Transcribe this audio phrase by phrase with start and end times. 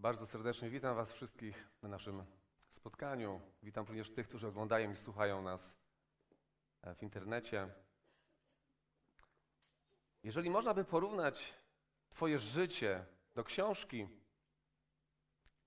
[0.00, 2.24] Bardzo serdecznie witam Was wszystkich na naszym
[2.68, 3.40] spotkaniu.
[3.62, 5.76] Witam również tych, którzy oglądają i słuchają nas
[6.82, 7.68] e, w internecie.
[10.22, 11.54] Jeżeli można by porównać
[12.10, 14.08] Twoje życie do książki,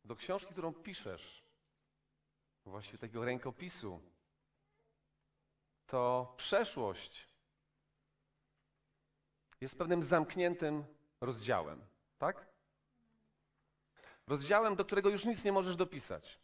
[0.04, 1.44] do książki, którą piszesz,
[2.65, 4.02] właściwie takiego rękopisu,
[5.86, 7.28] to przeszłość
[9.62, 10.86] jest pewnym zamkniętym
[11.22, 11.86] rozdziałem,
[12.18, 12.53] tak?
[14.28, 16.39] Rozdziałem, do którego już nic nie możesz dopisać,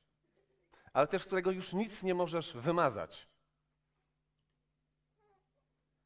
[0.94, 3.28] ale też którego już nic nie możesz wymazać.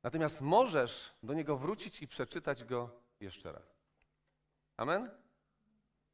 [0.03, 2.89] Natomiast możesz do niego wrócić i przeczytać go
[3.19, 3.77] jeszcze raz.
[4.77, 5.11] Amen?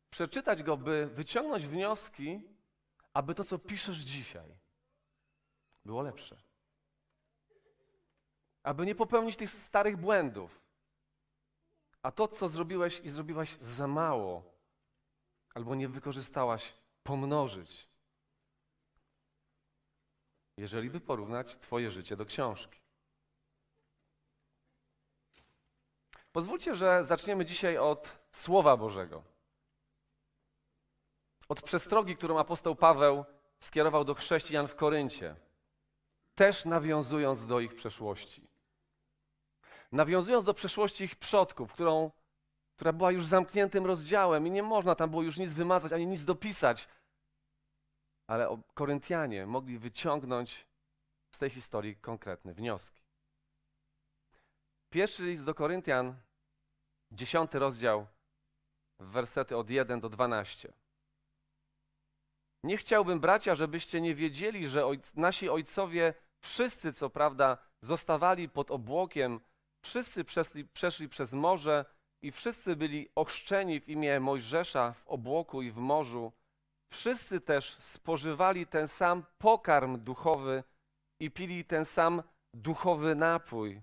[0.09, 2.41] Przeczytać go, by wyciągnąć wnioski,
[3.13, 4.55] aby to, co piszesz dzisiaj,
[5.85, 6.37] było lepsze.
[8.63, 10.62] Aby nie popełnić tych starych błędów.
[12.03, 14.59] A to, co zrobiłeś i zrobiłaś za mało,
[15.59, 16.73] albo nie wykorzystałaś,
[17.04, 17.88] pomnożyć.
[20.57, 22.79] Jeżeli by porównać Twoje życie do książki.
[26.32, 29.24] Pozwólcie, że zaczniemy dzisiaj od Słowa Bożego.
[31.49, 33.26] Od przestrogi, którą apostoł Paweł
[33.60, 35.35] skierował do chrześcijan w Koryncie,
[36.35, 38.48] też nawiązując do ich przeszłości.
[39.91, 42.12] Nawiązując do przeszłości ich przodków, którą
[42.80, 46.24] która była już zamkniętym rozdziałem i nie można tam było już nic wymazać ani nic
[46.24, 46.88] dopisać.
[48.27, 50.68] Ale Koryntianie mogli wyciągnąć
[51.35, 53.02] z tej historii konkretne wnioski.
[54.90, 56.16] Pierwszy list do Koryntian,
[57.12, 58.07] dziesiąty rozdział,
[59.00, 60.74] wersety od 1 do 12.
[62.63, 68.72] Nie chciałbym, bracia, żebyście nie wiedzieli, że ojc, nasi ojcowie wszyscy, co prawda, zostawali pod
[68.72, 69.40] obłokiem,
[69.81, 71.85] wszyscy przeszli, przeszli przez morze,
[72.22, 76.31] i wszyscy byli ochrzczeni w imię Mojżesza w obłoku i w morzu.
[76.91, 80.63] Wszyscy też spożywali ten sam pokarm duchowy
[81.19, 82.23] i pili ten sam
[82.53, 83.81] duchowy napój.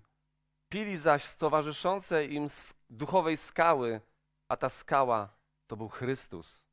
[0.71, 2.47] Pili zaś z towarzyszącej im
[2.89, 4.01] duchowej skały,
[4.51, 5.29] a ta skała
[5.67, 6.63] to był Chrystus.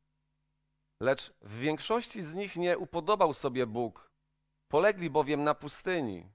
[1.02, 4.10] Lecz w większości z nich nie upodobał sobie Bóg.
[4.68, 6.28] Polegli bowiem na pustyni.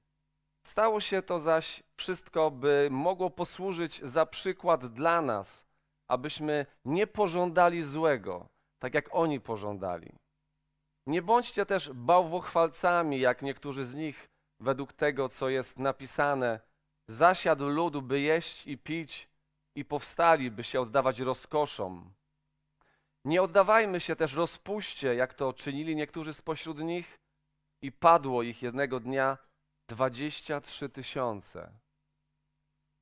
[0.63, 5.65] Stało się to zaś wszystko, by mogło posłużyć za przykład dla nas,
[6.07, 8.49] abyśmy nie pożądali złego,
[8.79, 10.11] tak jak oni pożądali.
[11.07, 16.59] Nie bądźcie też bałwochwalcami, jak niektórzy z nich, według tego, co jest napisane.
[17.07, 19.29] Zasiadł ludu, by jeść i pić,
[19.75, 22.13] i powstali, by się oddawać rozkoszom.
[23.25, 27.19] Nie oddawajmy się też rozpuście, jak to czynili niektórzy spośród nich,
[27.81, 29.37] i padło ich jednego dnia
[29.89, 31.71] 23 tysiące.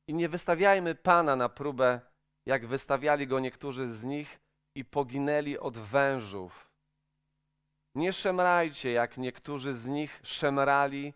[0.07, 2.01] I nie wystawiajmy Pana na próbę,
[2.45, 4.39] jak wystawiali go niektórzy z nich
[4.75, 6.71] i poginęli od wężów.
[7.95, 11.13] Nie szemrajcie, jak niektórzy z nich szemrali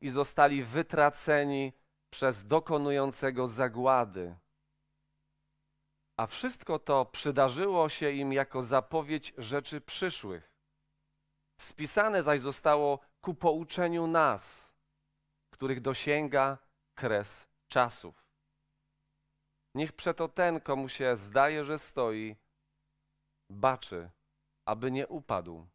[0.00, 1.72] i zostali wytraceni
[2.12, 4.36] przez dokonującego zagłady.
[6.18, 10.52] A wszystko to przydarzyło się im jako zapowiedź rzeczy przyszłych.
[11.60, 14.71] Spisane zaś zostało ku pouczeniu nas
[15.62, 16.58] których dosięga
[16.94, 18.26] kres czasów.
[19.74, 22.36] Niech przeto ten, komu się zdaje, że stoi,
[23.50, 24.10] baczy,
[24.66, 25.66] aby nie upadł.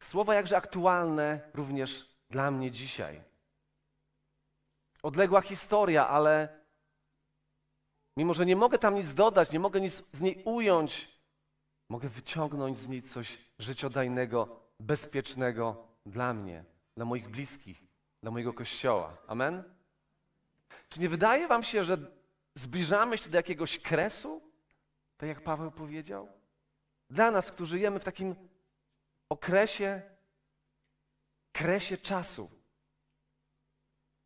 [0.00, 3.22] Słowa jakże aktualne również dla mnie dzisiaj.
[5.02, 6.60] Odległa historia, ale
[8.16, 11.18] mimo, że nie mogę tam nic dodać, nie mogę nic z niej ująć,
[11.90, 17.82] mogę wyciągnąć z niej coś życiodajnego, bezpiecznego dla mnie dla moich bliskich,
[18.22, 19.16] dla mojego kościoła.
[19.26, 19.64] Amen?
[20.88, 21.98] Czy nie wydaje Wam się, że
[22.54, 24.42] zbliżamy się do jakiegoś kresu?
[25.16, 26.28] Tak jak Paweł powiedział?
[27.10, 28.34] Dla nas, którzy żyjemy w takim
[29.28, 30.02] okresie,
[31.52, 32.50] kresie czasu.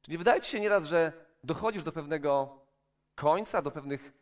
[0.02, 1.12] Czy nie wydaje Ci się nieraz, że
[1.44, 2.60] dochodzisz do pewnego
[3.14, 4.12] końca, do pewnych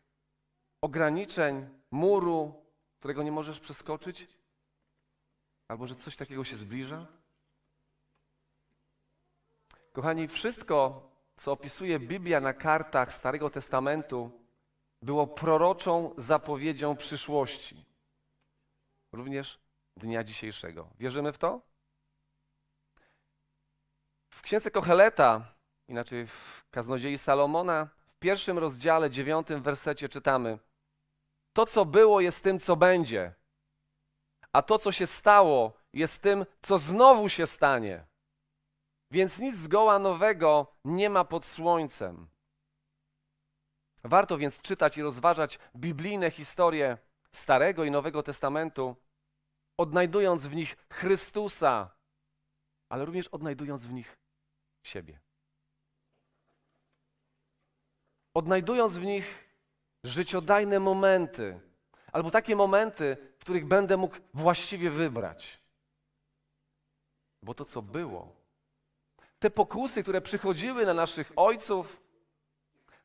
[0.81, 2.65] ograniczeń, muru,
[2.99, 4.27] którego nie możesz przeskoczyć?
[5.67, 7.07] Albo że coś takiego się zbliża?
[9.95, 14.31] Kochani, wszystko, co opisuje Biblia na kartach Starego Testamentu,
[15.01, 17.85] było proroczą zapowiedzią przyszłości.
[19.11, 19.59] Również
[19.97, 20.87] dnia dzisiejszego.
[20.99, 21.61] Wierzymy w to?
[24.29, 25.53] W księdze Kocheleta,
[25.87, 30.59] inaczej w kaznodziei Salomona, w pierwszym rozdziale, dziewiątym wersecie czytamy:
[31.53, 33.33] To, co było, jest tym, co będzie,
[34.51, 38.05] a to, co się stało, jest tym, co znowu się stanie.
[39.15, 42.27] Więc nic zgoła nowego nie ma pod słońcem.
[44.03, 46.97] Warto więc czytać i rozważać biblijne historie
[47.31, 48.95] Starego i Nowego Testamentu,
[49.77, 51.89] odnajdując w nich Chrystusa,
[52.89, 54.17] ale również odnajdując w nich
[54.83, 55.19] siebie.
[58.33, 59.55] Odnajdując w nich
[60.03, 61.59] życiodajne momenty,
[62.11, 65.59] albo takie momenty, w których będę mógł właściwie wybrać.
[67.41, 68.44] Bo to, co było,
[69.45, 72.01] te pokusy, które przychodziły na naszych ojców,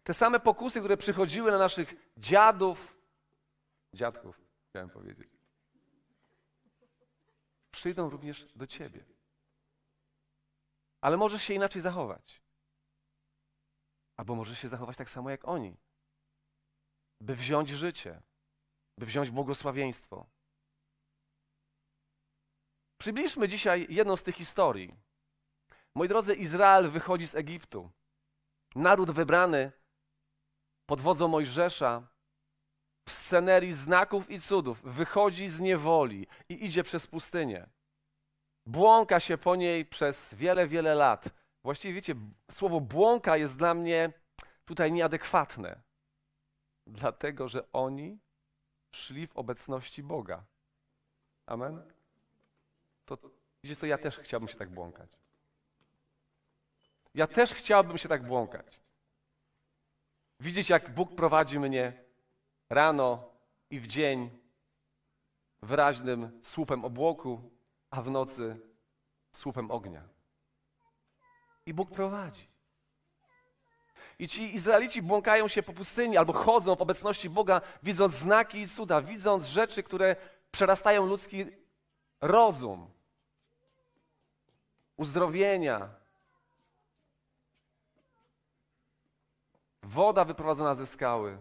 [0.04, 2.96] te same pokusy, które przychodziły na naszych dziadów,
[3.94, 5.28] dziadków, chciałem powiedzieć,
[7.70, 9.04] przyjdą również do ciebie.
[11.00, 12.42] Ale możesz się inaczej zachować.
[14.16, 15.76] Albo możesz się zachować tak samo jak oni,
[17.20, 18.22] by wziąć życie,
[18.98, 20.26] by wziąć błogosławieństwo.
[22.98, 25.09] Przybliżmy dzisiaj jedną z tych historii.
[25.94, 27.90] Moi drodzy, Izrael wychodzi z Egiptu.
[28.74, 29.72] Naród wybrany
[30.86, 32.08] pod wodzą Mojżesza
[33.08, 37.66] w scenerii znaków i cudów wychodzi z niewoli i idzie przez pustynię.
[38.66, 41.28] Błąka się po niej przez wiele, wiele lat.
[41.64, 42.14] Właściwie wiecie,
[42.50, 44.12] słowo błąka jest dla mnie
[44.64, 45.82] tutaj nieadekwatne,
[46.86, 48.18] dlatego że oni
[48.94, 50.44] szli w obecności Boga.
[51.46, 51.92] Amen?
[53.04, 53.18] To
[53.64, 55.19] wiecie co, ja też chciałbym się tak błąkać.
[57.14, 58.80] Ja też chciałbym się tak błąkać.
[60.40, 62.04] Widzieć, jak Bóg prowadzi mnie
[62.70, 63.30] rano
[63.70, 64.30] i w dzień
[65.62, 67.50] wyraźnym słupem obłoku,
[67.90, 68.60] a w nocy
[69.32, 70.02] słupem ognia.
[71.66, 72.50] I Bóg prowadzi.
[74.18, 78.68] I ci Izraelici błąkają się po pustyni albo chodzą w obecności Boga, widząc znaki i
[78.68, 80.16] cuda, widząc rzeczy, które
[80.50, 81.46] przerastają ludzki
[82.20, 82.90] rozum.
[84.96, 85.99] Uzdrowienia,
[89.90, 91.38] woda wyprowadzona ze skały.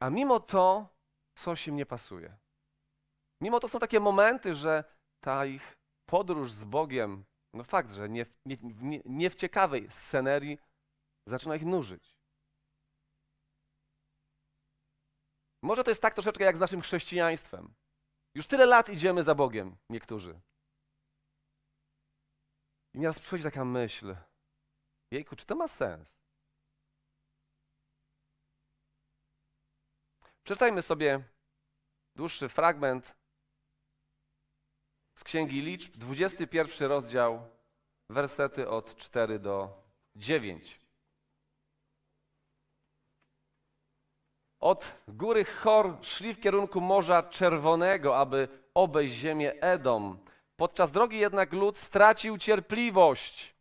[0.00, 0.88] A mimo to
[1.34, 2.36] coś im nie pasuje.
[3.40, 4.84] Mimo to są takie momenty, że
[5.20, 7.24] ta ich podróż z Bogiem,
[7.54, 10.58] no fakt, że nie, nie, nie, nie w ciekawej scenerii
[11.26, 12.16] zaczyna ich nużyć.
[15.62, 17.74] Może to jest tak troszeczkę jak z naszym chrześcijaństwem.
[18.34, 20.40] Już tyle lat idziemy za Bogiem, niektórzy.
[22.96, 24.16] I nieraz przychodzi taka myśl,
[25.10, 26.16] jejku, czy to ma sens?
[30.44, 31.24] Przeczytajmy sobie
[32.14, 33.14] dłuższy fragment
[35.14, 37.48] z Księgi Liczb, 21 rozdział,
[38.10, 39.82] wersety od 4 do
[40.14, 40.80] 9.
[44.60, 50.25] Od góry Chor szli w kierunku Morza Czerwonego, aby obejść ziemię Edom.
[50.56, 53.54] Podczas drogi jednak lud stracił cierpliwość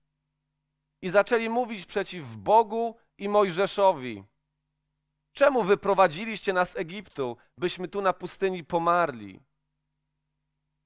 [1.02, 4.24] i zaczęli mówić przeciw Bogu i Mojżeszowi.
[5.34, 9.40] Czemu wyprowadziliście nas z Egiptu, byśmy tu na pustyni pomarli?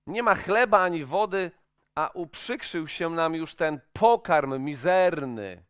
[0.07, 1.51] Nie ma chleba ani wody,
[1.95, 5.63] a uprzykrzył się nam już ten pokarm mizerny.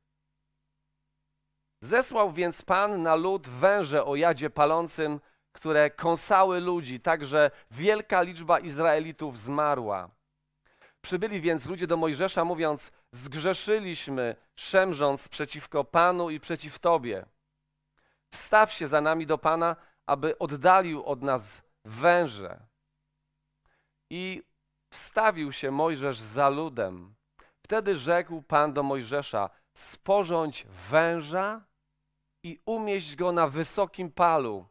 [1.82, 5.20] Zesłał więc Pan na lud węże o jadzie palącym,
[5.52, 10.19] które kąsały ludzi, tak że wielka liczba Izraelitów zmarła.
[11.02, 17.26] Przybyli więc ludzie do Mojżesza, mówiąc: Zgrzeszyliśmy, szemrząc przeciwko Panu i przeciw Tobie.
[18.34, 19.76] Wstaw się za nami do Pana,
[20.08, 22.60] aby oddalił od nas węże.
[24.12, 24.44] I
[24.94, 27.16] wstawił się Mojżesz za ludem.
[27.66, 31.62] Wtedy rzekł Pan do Mojżesza: Sporządź węża
[32.44, 34.68] i umieść go na wysokim palu.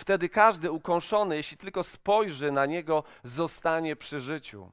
[0.00, 4.72] Wtedy każdy ukąszony, jeśli tylko spojrzy na niego, zostanie przy życiu.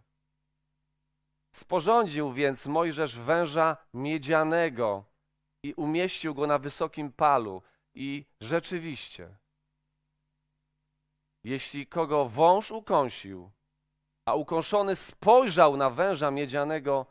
[1.51, 5.05] Sporządził więc Mojżesz węża miedzianego
[5.63, 7.61] i umieścił go na wysokim palu.
[7.95, 9.37] I rzeczywiście,
[11.43, 13.51] jeśli kogo wąż ukąsił,
[14.25, 17.05] a ukąszony spojrzał na węża miedzianego,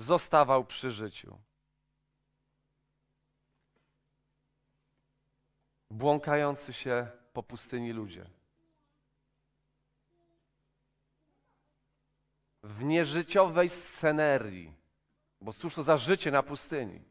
[0.00, 1.38] zostawał przy życiu.
[5.90, 8.33] Błąkający się po pustyni ludzie.
[12.64, 14.72] W nieżyciowej scenerii,
[15.40, 17.02] bo cóż to za życie na pustyni.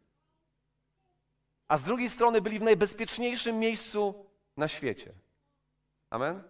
[1.67, 4.25] A z drugiej strony byli w najbezpieczniejszym miejscu
[4.57, 5.13] na świecie.
[6.09, 6.43] Amen?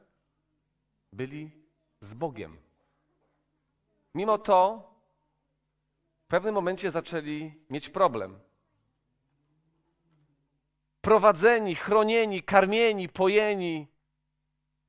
[1.14, 1.52] Byli
[2.00, 2.58] z Bogiem.
[4.16, 4.90] Mimo to
[6.24, 8.40] w pewnym momencie zaczęli mieć problem.
[11.02, 13.88] Prowadzeni, chronieni, karmieni, pojeni,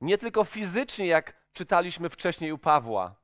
[0.01, 3.15] nie tylko fizycznie, jak czytaliśmy wcześniej u Pawła,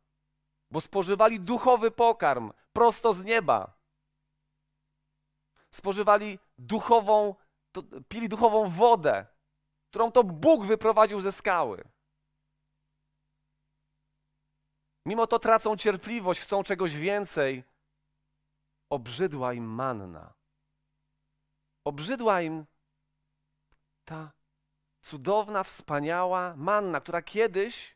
[0.72, 3.82] bo spożywali duchowy pokarm prosto z nieba.
[5.72, 7.36] spożywali duchową,
[7.72, 9.26] to, pili duchową wodę,
[9.90, 11.84] którą to Bóg wyprowadził ze skały.
[15.06, 17.64] Mimo to tracą cierpliwość, chcą czegoś więcej.
[18.90, 20.34] Obrzydła im manna.
[21.86, 22.66] Obrzydła im
[24.06, 24.32] ta
[25.02, 27.96] cudowna, wspaniała manna, która kiedyś,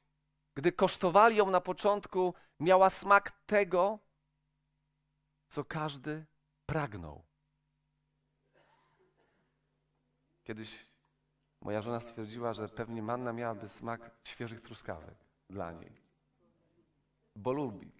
[0.58, 4.00] gdy kosztowali ją na początku, miała smak tego,
[5.50, 6.26] co każdy
[6.66, 7.24] pragnął.
[10.44, 10.86] Kiedyś
[11.62, 15.16] moja żona stwierdziła, że pewnie manna miałaby smak świeżych truskawek
[15.50, 16.02] dla niej,
[17.36, 17.92] bo lubi.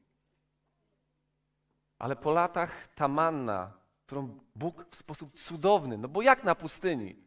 [2.00, 3.74] Ale po latach ta manna,
[4.06, 7.26] którą Bóg w sposób cudowny, no bo jak na pustyni,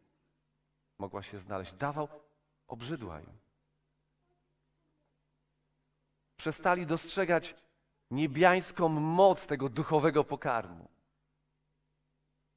[0.97, 2.07] mogła się znaleźć, dawał,
[2.67, 3.39] obrzydła im.
[6.39, 7.55] Przestali dostrzegać
[8.11, 10.89] niebiańską moc tego duchowego pokarmu.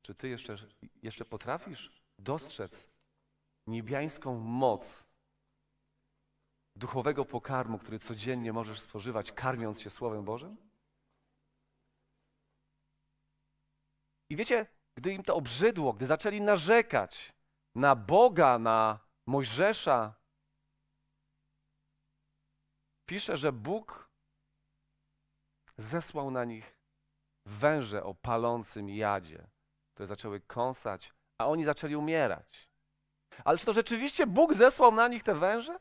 [0.02, 0.56] Czy ty jeszcze,
[1.02, 2.88] jeszcze potrafisz dostrzec
[3.66, 5.04] niebiańską moc
[6.76, 10.56] duchowego pokarmu, który codziennie możesz spożywać, karmiąc się Słowem Bożym?
[14.30, 17.32] I wiecie, gdy im to obrzydło, gdy zaczęli narzekać
[17.74, 20.22] na Boga, na Mojżesza,
[23.12, 24.11] pisze, że Bóg
[25.76, 26.78] zesłał na nich
[27.47, 29.47] węże o palącym jadzie,
[29.95, 32.69] które zaczęły kąsać, a oni zaczęli umierać.
[33.45, 35.78] Ale czy to rzeczywiście Bóg zesłał na nich te węże?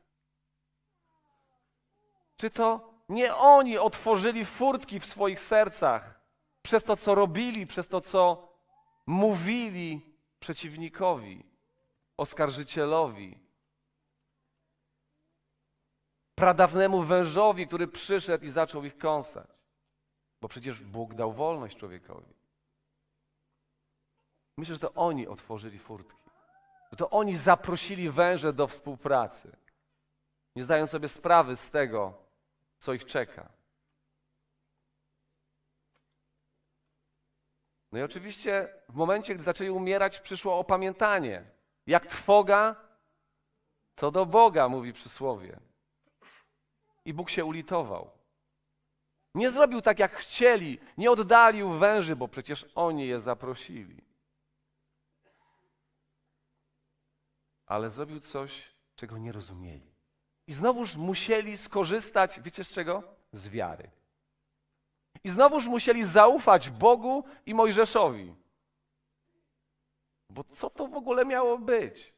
[2.37, 6.21] Czy to nie oni otworzyli furtki w swoich sercach
[6.61, 8.53] przez to, co robili, przez to, co
[9.05, 11.45] mówili przeciwnikowi,
[12.17, 13.39] oskarżycielowi,
[16.35, 19.49] pradawnemu wężowi, który przyszedł i zaczął ich kąsać?
[20.41, 22.33] Bo przecież Bóg dał wolność człowiekowi.
[24.57, 26.29] Myślę, że to oni otworzyli furtki.
[26.91, 29.57] Że to oni zaprosili węże do współpracy.
[30.55, 32.13] Nie zdają sobie sprawy z tego,
[32.79, 33.49] co ich czeka.
[37.91, 41.43] No i oczywiście w momencie, gdy zaczęli umierać, przyszło opamiętanie.
[41.87, 42.75] Jak trwoga,
[43.95, 45.59] to do Boga, mówi przysłowie.
[47.05, 48.09] I Bóg się ulitował.
[49.35, 54.03] Nie zrobił tak, jak chcieli, nie oddalił węży, bo przecież oni je zaprosili.
[57.65, 59.91] Ale zrobił coś, czego nie rozumieli.
[60.47, 63.03] I znowuż musieli skorzystać, wiecie z czego?
[63.31, 63.91] Z wiary.
[65.23, 68.35] I znowuż musieli zaufać Bogu i Mojżeszowi.
[70.29, 72.13] Bo co to w ogóle miało być?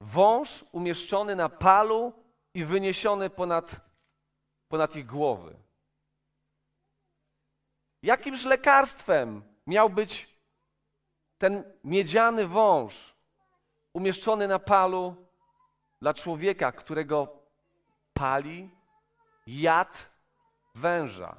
[0.00, 2.12] Wąż umieszczony na palu
[2.58, 3.80] i wyniesiony ponad
[4.68, 5.56] ponad ich głowy.
[8.02, 10.38] Jakimż lekarstwem miał być
[11.38, 13.14] ten miedziany wąż
[13.92, 15.16] umieszczony na palu
[16.00, 17.28] dla człowieka, którego
[18.12, 18.70] pali
[19.46, 20.10] jad
[20.74, 21.36] węża?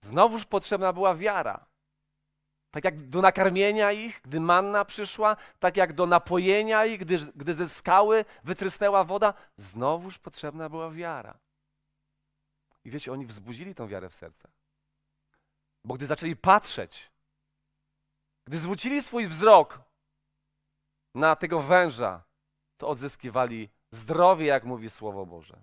[0.00, 1.66] Znowuż potrzebna była wiara.
[2.74, 7.54] Tak jak do nakarmienia ich, gdy manna przyszła, tak jak do napojenia ich, gdy, gdy
[7.54, 11.38] ze skały wytrysnęła woda, znowuż potrzebna była wiara.
[12.84, 14.50] I wiecie, oni wzbudzili tą wiarę w sercach.
[15.84, 17.10] Bo gdy zaczęli patrzeć,
[18.46, 19.80] gdy zwrócili swój wzrok
[21.14, 22.24] na tego węża,
[22.76, 25.62] to odzyskiwali zdrowie, jak mówi Słowo Boże.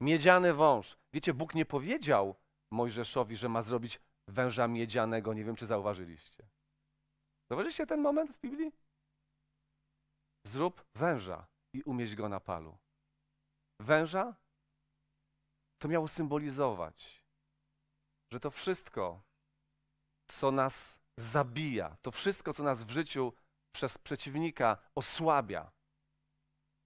[0.00, 0.96] Miedziany wąż.
[1.12, 2.34] Wiecie, Bóg nie powiedział
[2.70, 5.34] Mojżeszowi, że ma zrobić węża miedzianego.
[5.34, 6.48] Nie wiem, czy zauważyliście.
[7.48, 8.72] Zauważyliście ten moment w Biblii?
[10.44, 12.78] Zrób węża i umieść go na palu.
[13.80, 14.36] Węża
[15.78, 17.22] to miało symbolizować,
[18.32, 19.22] że to wszystko,
[20.26, 23.32] co nas zabija, to wszystko, co nas w życiu
[23.72, 25.72] przez przeciwnika osłabia,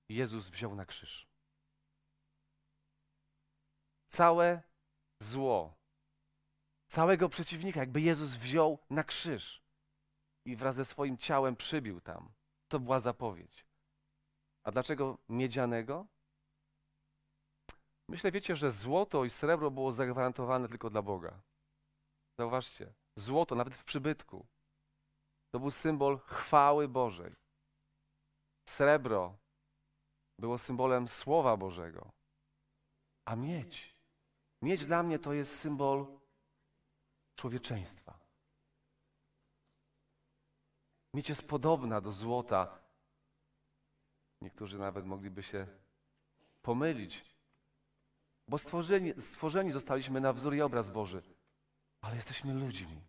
[0.09, 1.29] Jezus wziął na krzyż.
[4.09, 4.63] Całe
[5.23, 5.80] zło,
[6.91, 9.63] całego przeciwnika, jakby Jezus wziął na krzyż
[10.45, 12.33] i wraz ze swoim ciałem przybił tam.
[12.69, 13.67] To była zapowiedź.
[14.63, 16.07] A dlaczego miedzianego?
[18.09, 21.43] Myślę, wiecie, że złoto i srebro było zagwarantowane tylko dla Boga.
[22.39, 24.47] Zauważcie, złoto, nawet w przybytku,
[25.51, 27.33] to był symbol chwały Bożej.
[28.69, 29.39] Srebro
[30.39, 32.13] było symbolem Słowa Bożego.
[33.25, 33.97] A miedź,
[34.63, 36.20] miedź dla mnie to jest symbol
[37.41, 38.19] człowieczeństwa.
[41.15, 42.79] Mieć jest podobna do złota.
[44.41, 45.67] Niektórzy nawet mogliby się
[46.63, 47.25] pomylić,
[48.49, 51.23] Bo stworzeni, stworzeni zostaliśmy na wzór i obraz Boży,
[52.01, 53.01] ale jesteśmy ludźmi.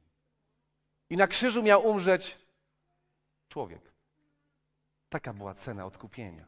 [1.10, 2.38] I na krzyżu miał umrzeć
[3.50, 3.94] człowiek.
[5.10, 6.46] Taka była cena odkupienia.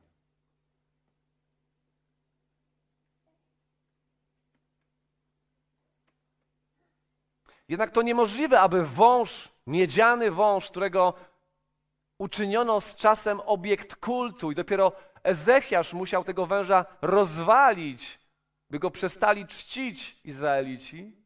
[7.73, 11.13] Jednak to niemożliwe, aby wąż, miedziany wąż, którego
[12.17, 14.91] uczyniono z czasem obiekt kultu i dopiero
[15.23, 18.19] Ezechiasz musiał tego węża rozwalić,
[18.69, 21.17] by go przestali czcić Izraelici.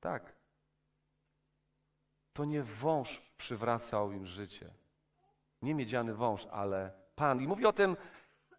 [0.00, 0.32] Tak.
[2.32, 4.70] To nie wąż przywracał im życie.
[5.62, 7.42] Nie miedziany wąż, ale Pan.
[7.42, 7.96] I mówi o tym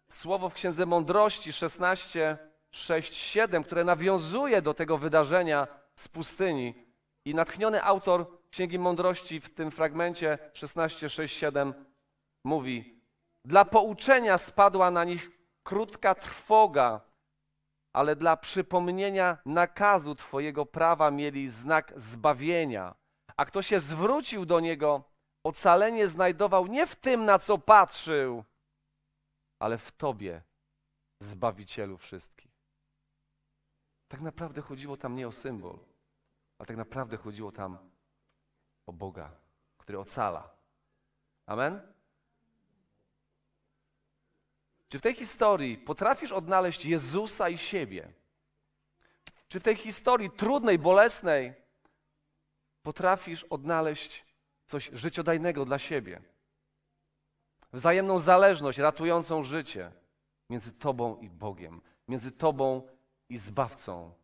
[0.08, 2.38] słowo w Księdze Mądrości 16,
[2.70, 6.89] 6, 7, które nawiązuje do tego wydarzenia z pustyni.
[7.24, 11.74] I natchniony autor Księgi Mądrości w tym fragmencie 16, 6, 7
[12.44, 13.02] mówi:
[13.44, 15.30] Dla pouczenia spadła na nich
[15.62, 17.00] krótka trwoga,
[17.92, 22.94] ale dla przypomnienia nakazu Twojego prawa mieli znak zbawienia.
[23.36, 25.04] A kto się zwrócił do niego,
[25.44, 28.44] ocalenie znajdował nie w tym, na co patrzył,
[29.58, 30.42] ale w Tobie,
[31.22, 32.50] Zbawicielu wszystkich.
[34.08, 35.78] Tak naprawdę chodziło tam nie o symbol,
[36.60, 37.78] a tak naprawdę chodziło tam
[38.86, 39.30] o Boga,
[39.78, 40.50] który ocala.
[41.46, 41.92] Amen?
[44.88, 48.12] Czy w tej historii potrafisz odnaleźć Jezusa i siebie?
[49.48, 51.54] Czy w tej historii trudnej, bolesnej
[52.82, 54.24] potrafisz odnaleźć
[54.66, 56.22] coś życiodajnego dla siebie?
[57.72, 59.92] Wzajemną zależność ratującą życie
[60.50, 62.88] między Tobą i Bogiem, między Tobą
[63.28, 64.19] i Zbawcą.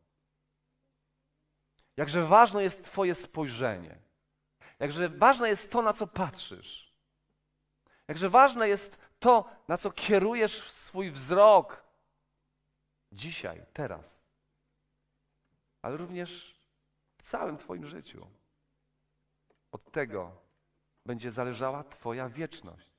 [1.96, 3.98] Jakże ważne jest Twoje spojrzenie.
[4.78, 6.92] Jakże ważne jest to, na co patrzysz.
[8.08, 11.84] Jakże ważne jest to, na co kierujesz swój wzrok
[13.12, 14.20] dzisiaj, teraz,
[15.82, 16.56] ale również
[17.18, 18.26] w całym Twoim życiu.
[19.72, 20.36] Od tego
[21.06, 22.90] będzie zależała Twoja wieczność.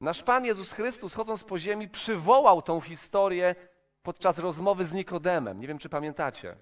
[0.00, 3.54] Nasz Pan Jezus Chrystus, chodząc po ziemi, przywołał tą historię
[4.02, 5.60] podczas rozmowy z Nikodemem.
[5.60, 6.56] Nie wiem, czy pamiętacie.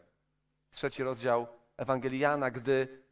[0.71, 1.47] Trzeci rozdział
[1.77, 3.03] Ewangelii Jana, gdy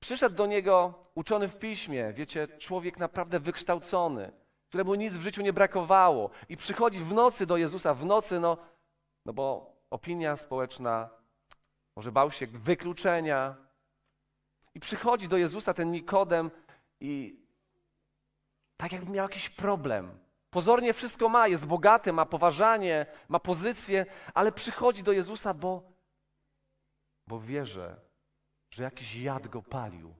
[0.00, 4.32] przyszedł do niego uczony w piśmie, wiecie, człowiek naprawdę wykształcony,
[4.68, 8.56] któremu nic w życiu nie brakowało i przychodzi w nocy do Jezusa, w nocy, no,
[9.26, 11.10] no bo opinia społeczna,
[11.96, 13.56] może bał się wykluczenia
[14.74, 16.50] i przychodzi do Jezusa ten Nikodem
[17.00, 17.40] i
[18.76, 20.18] tak jakby miał jakiś problem.
[20.50, 25.92] Pozornie wszystko ma, jest bogaty, ma poważanie, ma pozycję, ale przychodzi do Jezusa, bo,
[27.26, 27.96] bo wierzy,
[28.70, 30.14] że jakiś jad go palił.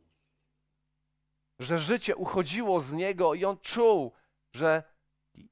[1.58, 4.12] Że życie uchodziło z niego i on czuł,
[4.52, 4.82] że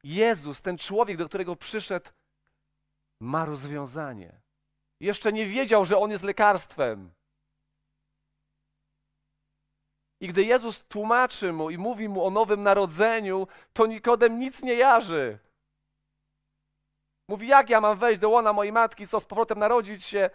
[0.04, 2.10] Jezus, ten człowiek, do którego przyszedł,
[3.20, 4.40] ma rozwiązanie.
[5.00, 7.10] Jeszcze nie wiedział, że on jest lekarstwem.
[10.26, 14.74] I gdy Jezus tłumaczy mu i mówi mu o nowym narodzeniu, to Nikodem nic nie
[14.74, 15.38] jarzy.
[17.28, 20.30] Mówi, jak ja mam wejść do łona mojej matki, co z powrotem narodzić się?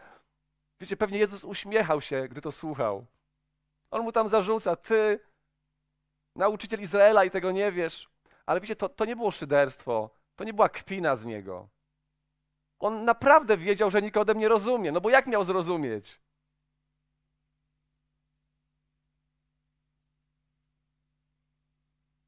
[0.82, 3.06] Wiecie, pewnie Jezus uśmiechał się, gdy to słuchał.
[3.92, 5.20] On mu tam zarzuca, ty,
[6.36, 8.10] nauczyciel Izraela i tego nie wiesz.
[8.46, 11.68] Ale wiecie, to, to nie było szyderstwo, to nie była kpina z niego.
[12.80, 16.21] On naprawdę wiedział, że Nikodem nie rozumie, no bo jak miał zrozumieć?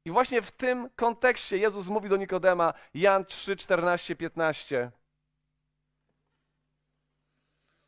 [0.04, 4.90] I właśnie w tym kontekście Jezus mówi do Nikodema, Jan 3, 14, 15.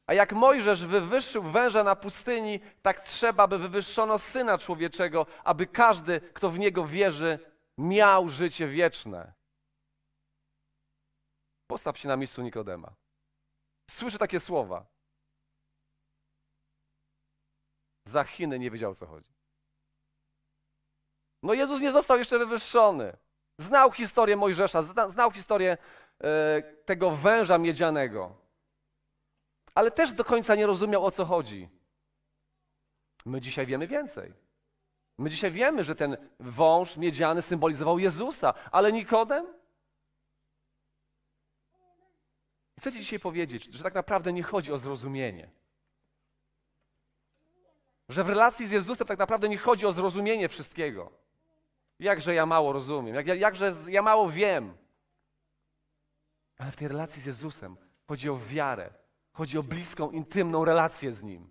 [0.07, 6.21] A jak Mojżesz wywyższył węża na pustyni, tak trzeba, by wywyższono Syna Człowieczego, aby każdy,
[6.21, 7.39] kto w Niego wierzy,
[7.79, 9.33] miał życie wieczne.
[11.67, 12.95] Postaw się na miejscu Nikodema.
[13.91, 14.87] Słyszę takie słowa.
[18.05, 19.36] Za Chiny nie wiedział, o co chodzi.
[21.43, 23.17] No Jezus nie został jeszcze wywyższony.
[23.59, 25.79] Znał historię Mojżesza, znał historię
[26.21, 28.37] e, tego węża miedzianego.
[29.75, 31.69] Ale też do końca nie rozumiał, o co chodzi.
[33.27, 34.33] My dzisiaj wiemy więcej.
[35.19, 39.47] My dzisiaj wiemy, że ten wąż miedziany symbolizował Jezusa, ale Nikodem?
[42.79, 45.51] Chcę Ci dzisiaj powiedzieć, że tak naprawdę nie chodzi o zrozumienie.
[48.09, 51.26] Że w relacji z Jezusem tak naprawdę nie chodzi o zrozumienie wszystkiego.
[51.99, 54.77] Jakże ja mało rozumiem, jak, jakże ja mało wiem.
[56.59, 57.77] Ale w tej relacji z Jezusem
[58.09, 58.91] chodzi o wiarę,
[59.33, 61.51] chodzi o bliską, intymną relację z Nim.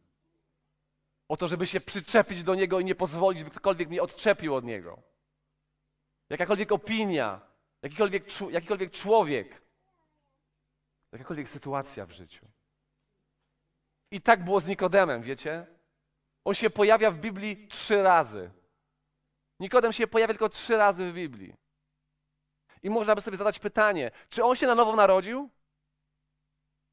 [1.28, 4.66] O to, żeby się przyczepić do Niego i nie pozwolić, by ktokolwiek mnie odczepił od
[4.66, 5.02] Niego.
[6.30, 7.42] Jakakolwiek opinia,
[7.82, 9.66] jakikolwiek, jakikolwiek człowiek
[11.16, 12.46] Jakakolwiek sytuacja w życiu.
[14.12, 15.66] I tak było z Nikodemem, wiecie?
[16.46, 18.52] On się pojawia w Biblii trzy razy.
[19.60, 21.54] Nikodem się pojawia tylko trzy razy w Biblii.
[22.84, 25.50] I można by sobie zadać pytanie, czy on się na nowo narodził?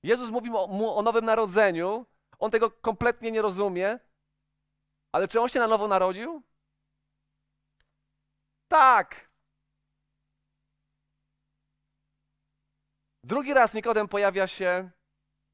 [0.03, 2.07] Jezus mówi mu o nowym narodzeniu,
[2.39, 3.99] on tego kompletnie nie rozumie,
[5.13, 6.43] ale czy on się na nowo narodził?
[8.69, 9.31] Tak.
[13.25, 14.91] Drugi raz Nikodem pojawia się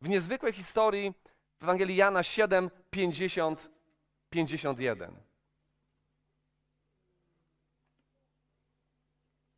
[0.00, 1.14] w niezwykłej historii
[1.60, 3.70] w Ewangelii Jana 7, 50,
[4.30, 5.27] 51.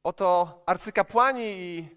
[0.02, 1.88] Oto arcykapłani i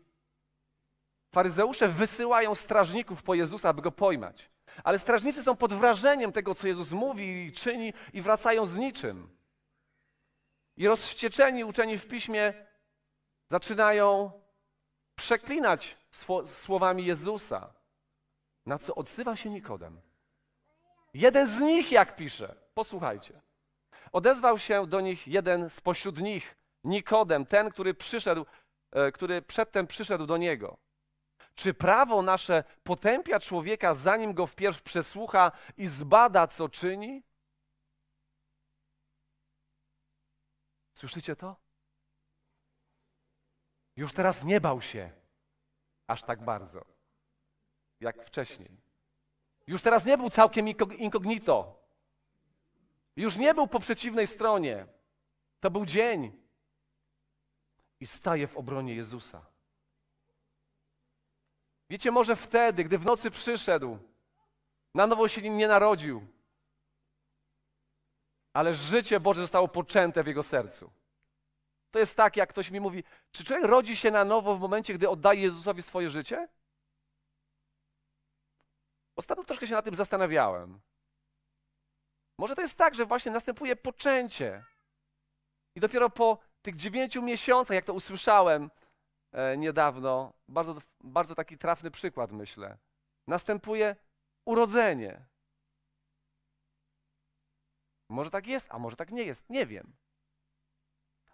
[1.34, 4.50] faryzeusze wysyłają strażników po Jezusa, aby go pojmać.
[4.84, 9.38] Ale strażnicy są pod wrażeniem tego, co Jezus mówi i czyni, i wracają z niczym.
[10.78, 12.54] I rozwścieczeni uczeni w piśmie
[13.50, 14.32] zaczynają
[15.16, 15.98] przeklinać
[16.46, 17.74] słowami Jezusa,
[18.66, 20.02] na co odzywa się Nikodem.
[21.14, 23.42] Jeden z nich, jak pisze, posłuchajcie.
[24.12, 28.46] Odezwał się do nich jeden spośród nich, Nikodem, ten, który przyszedł,
[28.92, 30.78] e, który przedtem przyszedł do niego.
[31.56, 37.24] Czy prawo nasze potępia człowieka, zanim go wpierw przesłucha i zbada, co czyni?
[40.94, 41.56] Słyszycie to?
[43.96, 45.12] Już teraz nie bał się
[46.08, 46.86] aż tak bardzo,
[48.00, 48.82] jak wcześniej.
[49.68, 50.68] Już teraz nie był całkiem
[50.98, 51.84] incognito.
[53.16, 54.88] Już nie był po przeciwnej stronie.
[55.60, 56.43] To był dzień.
[58.04, 59.46] I staje w obronie Jezusa.
[61.90, 63.98] Wiecie, może wtedy, gdy w nocy przyszedł,
[64.96, 66.28] na nowo się nie narodził,
[68.54, 70.92] ale życie Boże zostało poczęte w jego sercu.
[71.92, 74.94] To jest tak, jak ktoś mi mówi, czy człowiek rodzi się na nowo w momencie,
[74.94, 76.48] gdy oddaje Jezusowi swoje życie?
[79.16, 80.80] Ostatnio troszkę się na tym zastanawiałem.
[82.38, 84.64] Może to jest tak, że właśnie następuje poczęcie.
[85.76, 88.72] I dopiero po tych dziewięciu miesiącach, jak to usłyszałem
[89.32, 92.78] e, niedawno, bardzo, bardzo taki trafny przykład, myślę,
[93.28, 93.96] następuje
[94.46, 95.26] urodzenie.
[98.10, 99.94] Może tak jest, a może tak nie jest, nie wiem.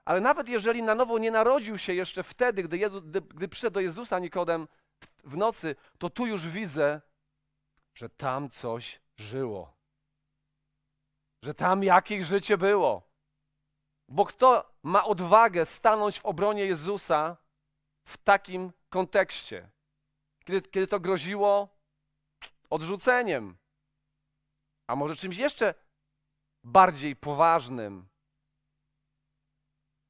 [0.05, 3.73] Ale nawet jeżeli na nowo nie narodził się jeszcze wtedy, gdy, Jezus, gdy, gdy przyszedł
[3.73, 4.67] do Jezusa Nikodem
[5.23, 7.01] w nocy, to tu już widzę,
[7.93, 9.73] że tam coś żyło.
[11.43, 13.09] Że tam jakieś życie było.
[14.10, 17.38] Bo kto ma odwagę stanąć w obronie Jezusa
[18.06, 19.69] w takim kontekście?
[20.45, 21.69] Kiedy, kiedy to groziło
[22.69, 23.58] odrzuceniem,
[24.88, 25.74] a może czymś jeszcze
[26.63, 28.08] bardziej poważnym,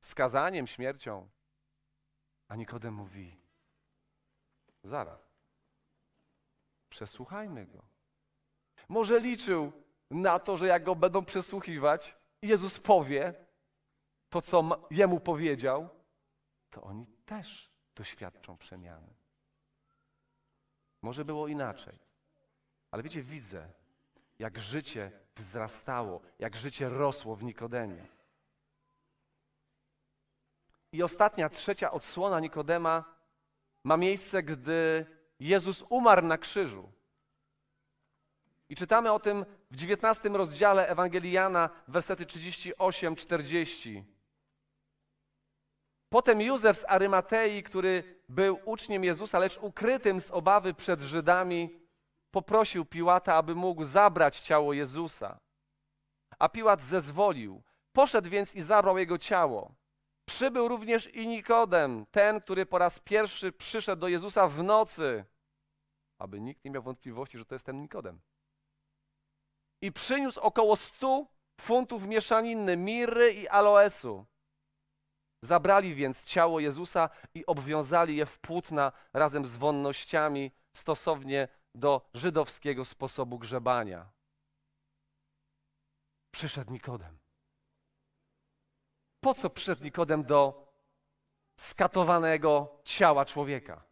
[0.02, 1.30] skazaniem, śmiercią.
[2.48, 3.38] A Nikodem mówi:
[4.84, 5.34] Zaraz,
[6.90, 7.86] przesłuchajmy go.
[8.90, 9.72] Może liczył
[10.12, 13.49] na to, że jak go będą przesłuchiwać, Jezus powie
[14.30, 15.90] to, co jemu powiedział,
[16.70, 19.14] to oni też doświadczą przemiany.
[21.02, 22.00] Może było inaczej.
[22.92, 23.70] Ale wiecie, widzę,
[24.40, 28.08] jak życie wzrastało, jak życie rosło w Nikodemie.
[30.92, 33.04] I ostatnia, trzecia odsłona Nikodema
[33.84, 35.06] ma miejsce, gdy
[35.40, 36.92] Jezus umarł na krzyżu.
[38.70, 44.04] I czytamy o tym w 19 rozdziale Ewangelii Jana, wersety 38-40.
[46.10, 51.80] Potem Józef z Arymatei, który był uczniem Jezusa, lecz ukrytym z obawy przed Żydami,
[52.32, 55.40] poprosił Piłata, aby mógł zabrać ciało Jezusa.
[56.40, 57.64] A Piłat zezwolił.
[57.92, 59.76] Poszedł więc i zabrał jego ciało.
[60.26, 65.26] Przybył również i Nikodem, ten, który po raz pierwszy przyszedł do Jezusa w nocy,
[66.20, 68.22] aby nikt nie miał wątpliwości, że to jest ten Nikodem.
[69.82, 71.28] I przyniósł około stu
[71.62, 74.26] funtów mieszaniny miry i aloesu.
[75.42, 82.86] Zabrali więc ciało Jezusa i obwiązali je w płótna razem z wonnościami stosownie do żydowskiego
[82.86, 84.10] sposobu grzebania.
[86.32, 87.18] Przyszedł Nikodem.
[89.22, 90.68] Po co przyszedł Nikodem do
[91.58, 93.84] skatowanego ciała człowieka?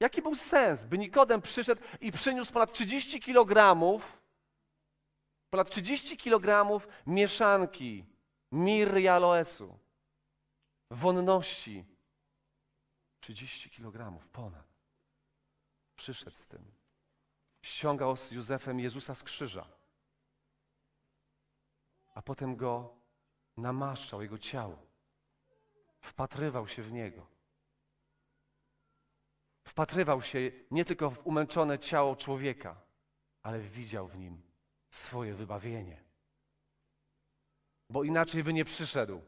[0.00, 4.22] Jaki był sens, by Nikodem przyszedł i przyniósł ponad 30 kilogramów,
[5.50, 8.11] ponad 30 kilogramów mieszanki
[8.52, 9.78] mirry i aloesu,
[10.90, 11.84] wonności,
[13.20, 14.66] 30 kilogramów ponad.
[15.96, 16.72] Przyszedł z tym.
[17.62, 19.82] Ściągał z Józefem Jezusa z krzyża
[22.14, 22.94] a potem go
[23.56, 24.78] namaszczał, jego ciało.
[26.00, 27.26] Wpatrywał się w niego.
[29.64, 30.38] wpatrywał się
[30.70, 32.80] nie tylko w umęczone ciało człowieka,
[33.42, 34.42] ale widział w nim
[34.90, 36.01] swoje wybawienie.
[37.92, 39.22] Bo inaczej by nie przyszedł.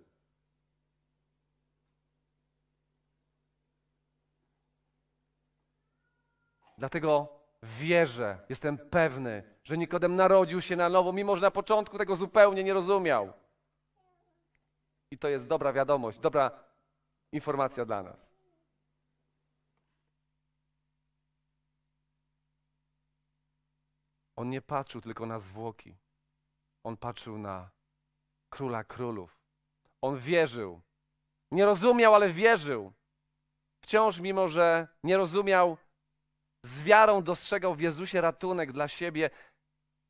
[6.78, 12.16] Dlatego wierzę, jestem pewny, że Nikodem narodził się na nowo, mimo że na początku tego
[12.16, 13.32] zupełnie nie rozumiał.
[15.10, 16.64] I to jest dobra wiadomość, dobra
[17.32, 18.34] informacja dla nas.
[24.36, 25.96] On nie patrzył tylko na zwłoki.
[26.82, 27.70] On patrzył na
[28.54, 29.40] króla królów.
[30.02, 30.80] On wierzył.
[31.50, 32.92] Nie rozumiał, ale wierzył.
[33.80, 35.76] Wciąż, mimo że nie rozumiał,
[36.64, 39.30] z wiarą dostrzegał w Jezusie ratunek dla siebie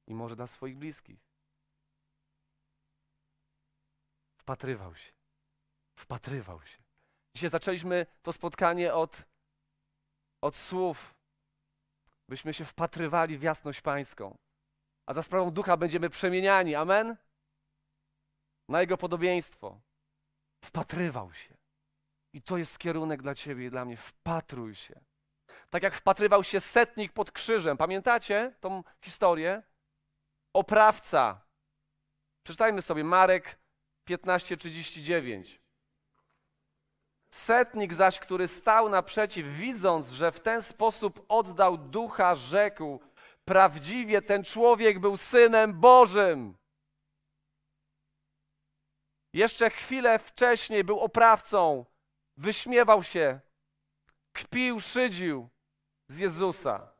[0.06, 1.20] i może dla swoich bliskich.
[4.38, 5.12] Wpatrywał się.
[5.98, 6.78] Wpatrywał się.
[7.34, 9.22] Dzisiaj zaczęliśmy to spotkanie od,
[10.40, 11.14] od słów,
[12.28, 14.38] byśmy się wpatrywali w jasność Pańską,
[15.06, 16.74] a za sprawą Ducha będziemy przemieniani.
[16.74, 17.16] Amen?
[18.68, 19.80] Na Jego podobieństwo.
[20.64, 21.54] Wpatrywał się.
[22.32, 23.96] I to jest kierunek dla Ciebie i dla mnie.
[23.96, 25.00] Wpatruj się.
[25.70, 27.76] Tak jak wpatrywał się setnik pod krzyżem.
[27.76, 29.62] Pamiętacie tą historię?
[30.52, 31.40] Oprawca.
[32.42, 33.58] Przeczytajmy sobie Marek
[34.08, 35.58] 15:39.
[37.30, 43.00] Setnik zaś, który stał naprzeciw, widząc, że w ten sposób oddał ducha, rzekł:
[43.44, 46.56] Prawdziwie ten człowiek był synem Bożym.
[49.34, 51.84] Jeszcze chwilę wcześniej był oprawcą,
[52.36, 53.40] wyśmiewał się,
[54.32, 55.48] kpił, szydził
[56.08, 56.92] z Jezusa.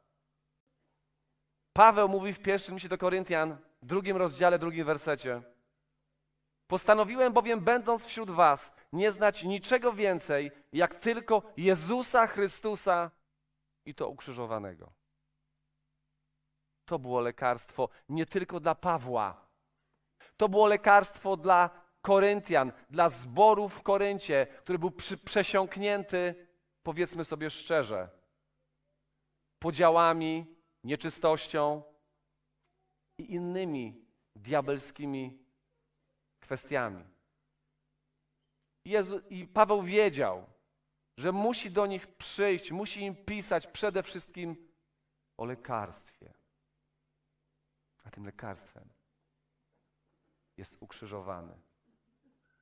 [1.73, 5.42] Paweł mówi w pierwszym liście do Koryntian, drugim rozdziale, drugim wersecie.
[6.66, 13.11] Postanowiłem bowiem, będąc wśród was, nie znać niczego więcej, jak tylko Jezusa Chrystusa
[13.87, 14.88] i to ukrzyżowanego.
[16.85, 19.47] To było lekarstwo nie tylko dla Pawła.
[20.37, 26.47] To było lekarstwo dla Koryntian, dla zboru w Koryncie, który był przy, przesiąknięty,
[26.83, 28.09] powiedzmy sobie szczerze,
[29.59, 31.83] podziałami, nieczystością
[33.19, 35.38] i innymi diabelskimi
[36.40, 37.05] kwestiami.
[38.85, 40.47] Jezu, I Paweł wiedział,
[41.19, 44.69] że musi do nich przyjść, musi im pisać przede wszystkim
[45.37, 46.35] o lekarstwie.
[48.05, 48.88] A tym lekarstwem
[50.57, 51.74] jest ukrzyżowany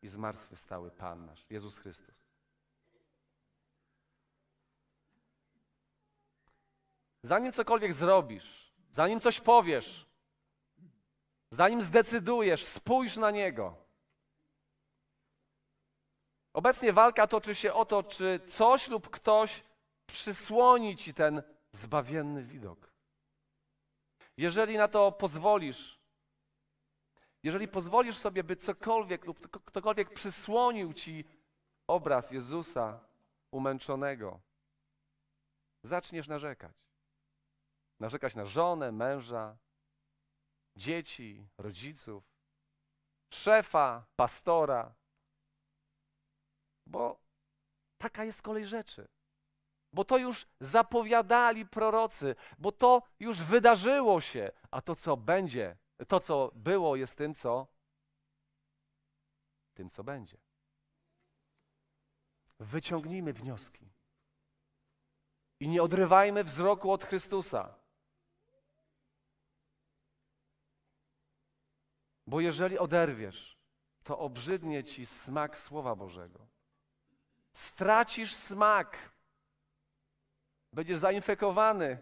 [0.03, 2.23] i zmartwychwstały Pan nasz, Jezus Chrystus.
[7.23, 10.07] Zanim cokolwiek zrobisz, zanim coś powiesz,
[11.51, 13.77] zanim zdecydujesz, spójrz na Niego.
[16.53, 19.65] Obecnie walka toczy się o to, czy coś lub ktoś
[20.07, 22.93] przysłoni ci ten zbawienny widok.
[24.37, 26.02] Jeżeli na to pozwolisz,
[27.43, 31.25] jeżeli pozwolisz sobie, by cokolwiek lub ktokolwiek przysłonił ci
[31.87, 33.01] obraz Jezusa
[33.51, 34.41] umęczonego,
[35.85, 36.77] zaczniesz narzekać.
[38.01, 39.57] Narzekać na żonę, męża,
[40.77, 42.25] dzieci, rodziców,
[43.35, 44.95] szefa, pastora,
[46.87, 47.21] bo
[47.99, 49.09] taka jest kolej rzeczy.
[49.93, 55.77] Bo to już zapowiadali prorocy, bo to już wydarzyło się, a to, co będzie,
[56.09, 57.67] to, co było, jest tym, co
[59.75, 60.39] tym, co będzie.
[62.59, 63.93] Wyciągnijmy wnioski
[65.61, 67.75] i nie odrywajmy wzroku od Chrystusa.
[72.27, 73.59] Bo jeżeli oderwiesz,
[74.05, 76.47] to obrzydnie ci smak Słowa Bożego.
[77.53, 79.13] Stracisz smak.
[80.73, 81.99] Będziesz zainfekowany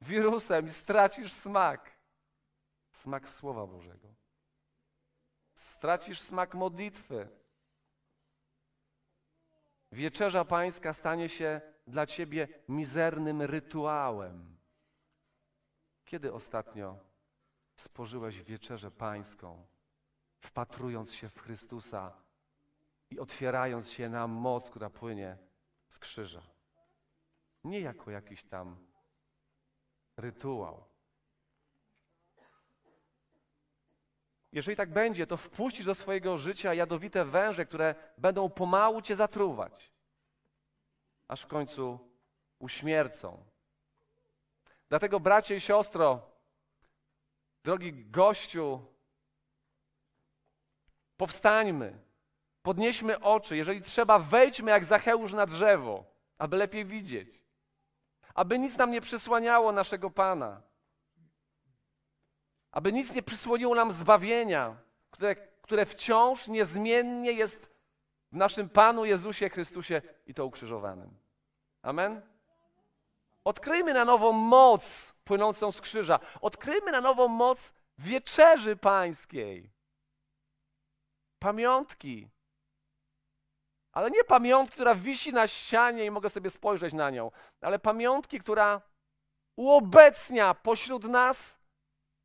[0.00, 1.91] wirusem i stracisz smak.
[2.92, 4.08] Smak Słowa Bożego.
[5.54, 7.28] Stracisz smak modlitwy.
[9.92, 14.56] Wieczerza Pańska stanie się dla ciebie mizernym rytuałem.
[16.04, 16.98] Kiedy ostatnio
[17.74, 19.66] spożyłeś wieczerzę Pańską,
[20.38, 22.12] wpatrując się w Chrystusa
[23.10, 25.38] i otwierając się na moc, która płynie
[25.88, 26.42] z krzyża?
[27.64, 28.86] Nie jako jakiś tam
[30.16, 30.91] rytuał.
[34.52, 39.92] Jeżeli tak będzie, to wpuścisz do swojego życia jadowite węże, które będą pomału cię zatruwać,
[41.28, 42.10] aż w końcu
[42.58, 43.44] uśmiercą.
[44.88, 46.30] Dlatego, bracie i siostro,
[47.64, 48.86] drogi gościu,
[51.16, 51.98] powstańmy,
[52.62, 53.56] podnieśmy oczy.
[53.56, 56.04] Jeżeli trzeba, wejdźmy jak Zacheusz na drzewo,
[56.38, 57.42] aby lepiej widzieć.
[58.34, 60.62] aby nic nam nie przysłaniało naszego Pana,
[62.72, 64.76] aby nic nie przysłoniło nam zbawienia,
[65.10, 67.70] które, które wciąż niezmiennie jest
[68.32, 71.10] w naszym Panu Jezusie Chrystusie i to ukrzyżowanym.
[71.82, 72.22] Amen?
[73.44, 76.20] Odkryjmy na nowo moc płynącą z krzyża.
[76.40, 79.70] Odkryjmy na nowo moc wieczerzy pańskiej.
[81.38, 82.28] Pamiątki.
[83.92, 87.30] Ale nie pamiątki, która wisi na ścianie i mogę sobie spojrzeć na nią,
[87.60, 88.80] ale pamiątki, która
[89.56, 91.61] uobecnia pośród nas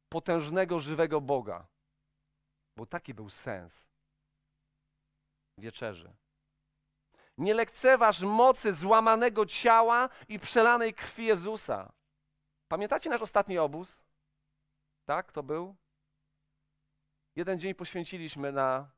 [0.10, 1.68] potężnego, żywego Boga.
[2.78, 3.88] Bo taki był sens
[5.58, 6.14] wieczerzy.
[7.38, 11.94] Nie lekceważ mocy złamanego ciała i przelanej krwi Jezusa.
[12.68, 14.04] Pamiętacie nasz ostatni obóz?
[15.06, 15.76] Tak, to był?
[17.36, 18.92] Jeden dzień poświęciliśmy na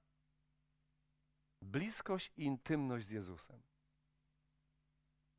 [1.62, 3.64] bliskość i intymność z Jezusem.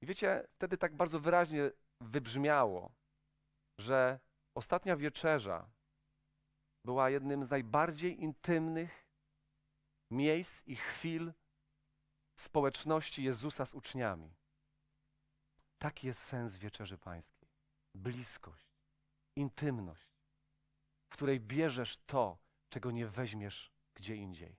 [0.03, 2.93] I wiecie, wtedy tak bardzo wyraźnie wybrzmiało,
[3.79, 4.21] że
[4.55, 5.71] ostatnia wieczerza
[6.85, 9.07] była jednym z najbardziej intymnych
[10.11, 11.33] miejsc i chwil
[12.39, 14.35] społeczności Jezusa z uczniami.
[15.79, 17.49] Taki jest sens wieczerzy pańskiej.
[17.95, 18.69] Bliskość,
[19.37, 20.11] intymność,
[21.11, 24.57] w której bierzesz to, czego nie weźmiesz gdzie indziej.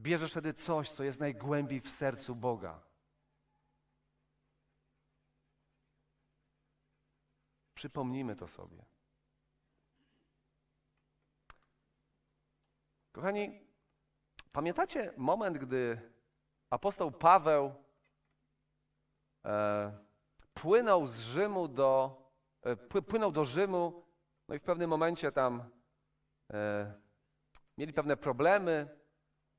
[0.00, 2.91] Bierzesz wtedy coś, co jest najgłębiej w sercu Boga.
[7.82, 8.84] Przypomnijmy to sobie.
[13.12, 13.60] Kochani,
[14.52, 16.10] pamiętacie moment, gdy
[16.70, 17.74] apostoł Paweł
[19.44, 19.98] e,
[20.54, 22.22] płynął z Rzymu do,
[22.62, 24.06] e, płynął do Rzymu,
[24.48, 25.70] no i w pewnym momencie tam
[26.52, 26.94] e,
[27.78, 28.98] mieli pewne problemy,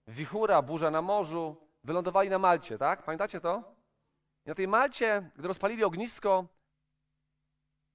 [0.08, 3.04] wichura, burza na morzu, wylądowali na Malcie, tak?
[3.04, 3.76] Pamiętacie to?
[4.46, 6.48] I na tej Malcie, gdy rozpalili ognisko,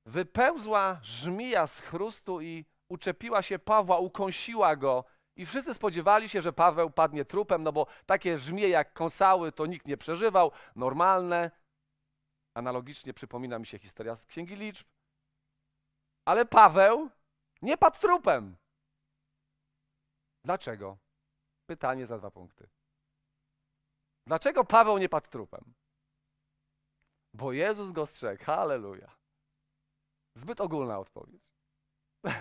[0.08, 5.04] wypełzła żmija z chrustu i uczepiła się Pawła, ukąsiła go
[5.36, 9.66] i wszyscy spodziewali się, że Paweł padnie trupem, no bo takie żmije jak kąsały to
[9.66, 11.50] nikt nie przeżywał, normalne.
[12.54, 14.86] Analogicznie przypomina mi się historia z Księgi Liczb.
[16.24, 17.10] Ale Paweł
[17.62, 18.56] nie padł trupem.
[20.44, 20.98] Dlaczego?
[21.66, 22.68] Pytanie za dwa punkty.
[24.26, 25.74] Dlaczego Paweł nie padł trupem?
[27.34, 28.44] Bo Jezus go strzegł.
[28.44, 29.17] Halleluja.
[30.38, 31.42] Zbyt ogólna odpowiedź.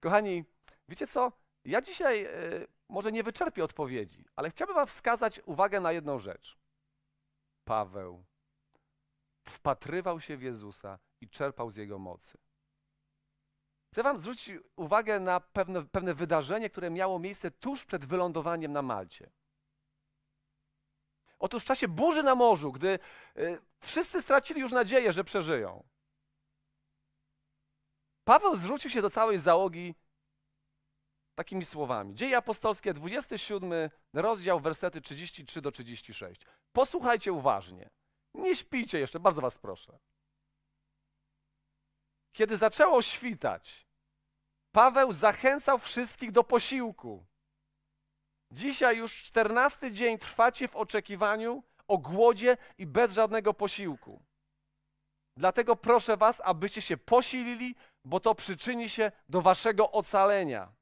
[0.00, 0.44] Kochani,
[0.88, 1.32] wiecie co?
[1.64, 6.58] Ja dzisiaj y, może nie wyczerpię odpowiedzi, ale chciałbym Wam wskazać uwagę na jedną rzecz.
[7.64, 8.24] Paweł
[9.48, 12.38] wpatrywał się w Jezusa i czerpał z Jego mocy.
[13.92, 18.82] Chcę Wam zwrócić uwagę na pewne, pewne wydarzenie, które miało miejsce tuż przed wylądowaniem na
[18.82, 19.30] Malcie.
[21.38, 22.98] Otóż w czasie burzy na morzu, gdy
[23.38, 25.84] y, wszyscy stracili już nadzieję, że przeżyją,
[28.26, 29.94] Paweł zwrócił się do całej załogi
[31.34, 32.14] takimi słowami.
[32.14, 36.40] Dzieje apostolskie, 27 rozdział, wersety 33 do 36.
[36.72, 37.90] Posłuchajcie uważnie.
[38.34, 39.98] Nie śpijcie jeszcze, bardzo was proszę.
[42.32, 43.86] Kiedy zaczęło świtać,
[44.72, 47.26] Paweł zachęcał wszystkich do posiłku.
[48.50, 54.22] Dzisiaj już czternasty dzień trwacie w oczekiwaniu o głodzie i bez żadnego posiłku.
[55.36, 60.72] Dlatego proszę was, abyście się posilili, bo to przyczyni się do waszego ocalenia.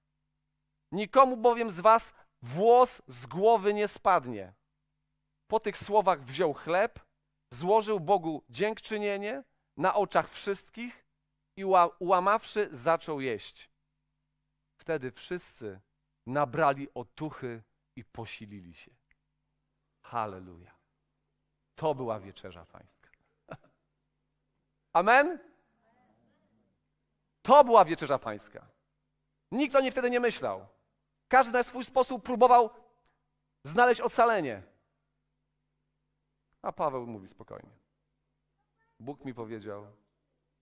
[0.93, 2.13] Nikomu bowiem z was
[2.43, 4.53] włos z głowy nie spadnie.
[5.51, 7.01] Po tych słowach wziął chleb,
[7.53, 9.45] złożył Bogu dziękczynienie
[9.77, 11.07] na oczach wszystkich
[11.57, 11.65] i
[11.99, 13.71] ułamawszy zaczął jeść.
[14.81, 15.81] Wtedy wszyscy
[16.27, 17.63] nabrali otuchy
[17.97, 18.91] i posilili się.
[20.05, 20.79] Halleluja.
[21.75, 23.04] To była wieczerza pańska.
[24.95, 25.39] Amen?
[27.43, 28.67] To była wieczerza pańska.
[29.51, 30.67] Nikt o niej wtedy nie myślał.
[31.29, 32.71] Każdy na swój sposób próbował
[33.65, 34.63] znaleźć ocalenie.
[36.63, 37.71] A Paweł mówi spokojnie.
[39.01, 39.87] Bóg mi powiedział,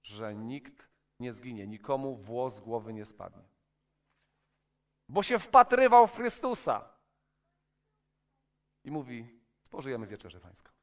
[0.03, 0.89] że nikt
[1.21, 3.45] nie zginie, nikomu włos z głowy nie spadnie.
[5.09, 6.89] Bo się wpatrywał w Chrystusa.
[8.85, 10.82] I mówi, spożyjemy wieczerzę pańską.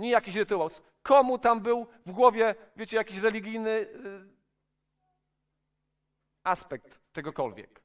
[0.00, 0.70] Nie jakiś rytuał.
[1.02, 4.28] Komu tam był w głowie, wiecie, jakiś religijny y,
[6.44, 7.82] aspekt czegokolwiek.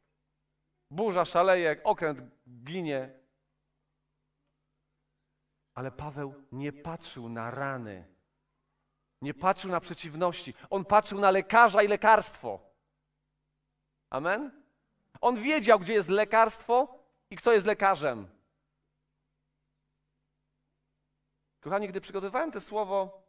[0.91, 2.19] Burza szaleje, okręt
[2.63, 3.09] ginie.
[5.73, 8.07] Ale Paweł nie patrzył na rany.
[9.21, 10.53] Nie patrzył na przeciwności.
[10.69, 12.59] On patrzył na lekarza i lekarstwo.
[14.09, 14.61] Amen?
[15.21, 16.99] On wiedział, gdzie jest lekarstwo
[17.29, 18.34] i kto jest lekarzem.
[21.65, 23.23] Kochani, gdy przygotowywałem to słowo,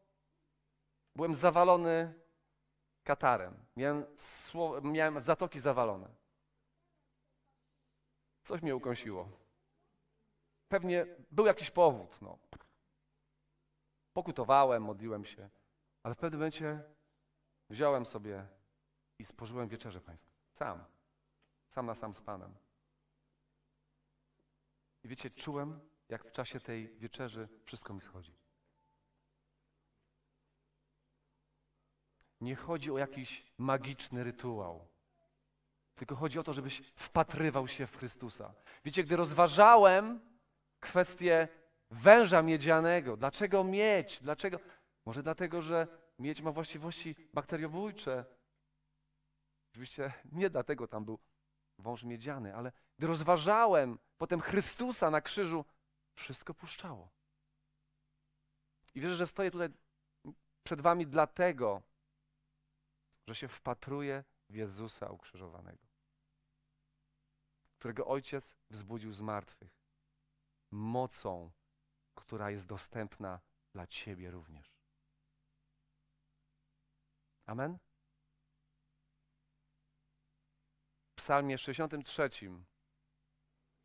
[1.14, 2.14] byłem zawalony
[3.04, 3.66] katarem.
[3.76, 6.08] Miałem, sło- miałem zatoki zawalone.
[8.44, 9.28] Coś mnie ukąsiło.
[10.68, 12.22] Pewnie był jakiś powód.
[12.22, 12.38] No.
[14.12, 15.48] Pokutowałem, modliłem się,
[16.02, 16.82] ale w pewnym momencie
[17.70, 18.46] wziąłem sobie
[19.18, 20.32] i spożyłem wieczerzę pańską.
[20.52, 20.84] Sam.
[21.68, 22.54] Sam na sam z Panem.
[25.04, 28.34] I wiecie, czułem, jak w czasie tej wieczerzy wszystko mi schodzi.
[32.40, 34.88] Nie chodzi o jakiś magiczny rytuał,
[35.94, 38.54] tylko chodzi o to, żebyś wpatrywał się w Chrystusa.
[38.84, 40.20] Wiecie, gdy rozważałem
[40.80, 41.48] kwestię
[41.90, 44.58] węża miedzianego, dlaczego miedź, dlaczego?
[45.06, 45.86] Może dlatego, że
[46.18, 48.24] miedź ma właściwości bakteriobójcze.
[49.72, 51.18] Oczywiście nie dlatego tam był
[51.78, 55.64] wąż miedziany, ale gdy rozważałem potem Chrystusa na krzyżu,
[56.16, 57.08] wszystko puszczało.
[58.94, 59.68] I wierzę, że stoję tutaj
[60.64, 61.82] przed wami dlatego,
[63.26, 65.86] że się wpatruję w Jezusa ukrzyżowanego,
[67.78, 69.76] którego Ojciec wzbudził z martwych
[70.70, 71.50] mocą,
[72.14, 73.40] która jest dostępna
[73.72, 74.76] dla Ciebie również.
[77.46, 77.78] Amen?
[81.12, 82.30] W psalmie 63,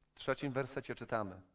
[0.04, 1.51] w trzecim wersecie czytamy.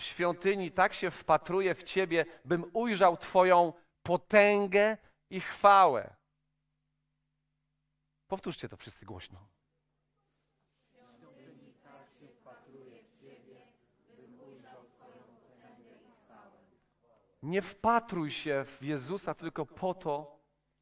[0.00, 3.72] W świątyni tak się wpatruję w Ciebie, bym ujrzał Twoją
[4.02, 4.96] potęgę
[5.30, 6.16] i chwałę.
[8.28, 9.48] Powtórzcie to wszyscy głośno.
[17.42, 20.40] Nie wpatruj się w Jezusa tylko po to,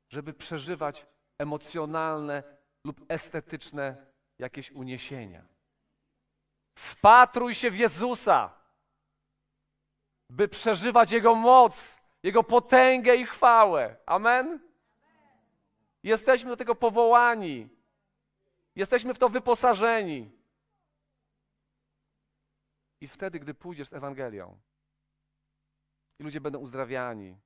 [0.09, 1.07] żeby przeżywać
[1.39, 2.43] emocjonalne
[2.85, 4.07] lub estetyczne
[4.39, 5.47] jakieś uniesienia.
[6.75, 8.58] Wpatruj się w Jezusa,
[10.31, 13.97] by przeżywać Jego moc, Jego potęgę i chwałę.
[14.07, 14.61] Amen?
[16.03, 17.69] Jesteśmy do tego powołani.
[18.77, 20.31] Jesteśmy w to wyposażeni.
[23.01, 24.59] I wtedy, gdy pójdziesz z Ewangelią,
[26.19, 27.37] i ludzie będą uzdrawiani,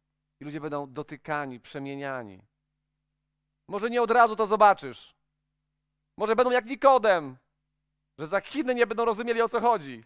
[0.40, 2.42] i ludzie będą dotykani, przemieniani.
[3.68, 5.14] Może nie od razu to zobaczysz.
[6.16, 7.36] Może będą jak Nikodem,
[8.18, 10.04] że za chwilę nie będą rozumieli o co chodzi.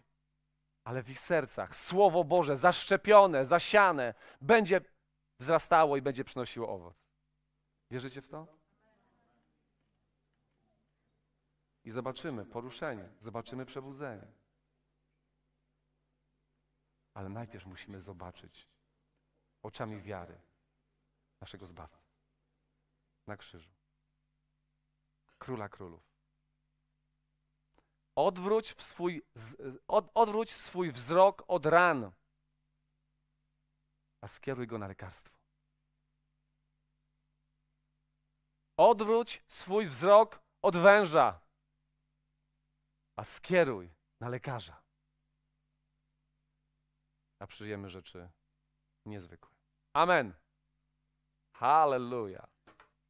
[0.87, 4.81] Ale w ich sercach Słowo Boże zaszczepione, zasiane będzie
[5.39, 6.95] wzrastało i będzie przynosiło owoc.
[7.91, 8.47] Wierzycie w to?
[11.83, 14.27] I zobaczymy poruszenie, zobaczymy przebudzenie.
[17.13, 18.67] Ale najpierw musimy zobaczyć
[19.63, 20.39] oczami wiary
[21.41, 22.11] naszego Zbawcy
[23.27, 23.71] na krzyżu.
[25.37, 26.06] Króla królów.
[28.17, 29.21] Odwróć swój,
[29.87, 32.11] od, odwróć swój wzrok od ran,
[34.23, 35.35] a skieruj go na lekarstwo.
[38.77, 41.39] Odwróć swój wzrok od węża,
[43.19, 44.83] a skieruj na lekarza.
[47.39, 48.29] A przyjemy rzeczy
[49.05, 49.55] niezwykłe.
[49.93, 50.33] Amen.
[51.53, 52.56] Hallelujah.